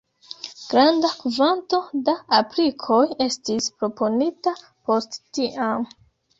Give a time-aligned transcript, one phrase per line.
[0.69, 5.91] Granda kvanto da aplikoj estis proponita post tiam.